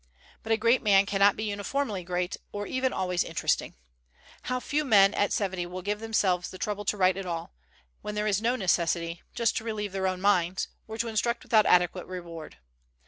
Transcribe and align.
But 0.41 0.51
a 0.51 0.57
great 0.57 0.81
man 0.81 1.05
cannot 1.05 1.35
be 1.35 1.43
uniformly 1.43 2.03
great 2.03 2.35
or 2.51 2.65
even 2.65 2.91
always 2.91 3.23
interesting. 3.23 3.75
How 4.41 4.59
few 4.59 4.83
men 4.83 5.13
at 5.13 5.31
seventy 5.31 5.67
will 5.67 5.83
give 5.83 5.99
themselves 5.99 6.49
the 6.49 6.57
trouble 6.57 6.85
to 6.85 6.97
write 6.97 7.17
at 7.17 7.25
all, 7.27 7.53
when 8.01 8.15
there 8.15 8.25
is 8.25 8.41
no 8.41 8.55
necessity, 8.55 9.21
just 9.35 9.55
to 9.57 9.63
relieve 9.63 9.91
their 9.91 10.07
own 10.07 10.19
minds, 10.19 10.69
or 10.87 10.97
to 10.97 11.07
instruct 11.07 11.43
without 11.43 11.67
adequate 11.67 12.07
reward! 12.07 12.57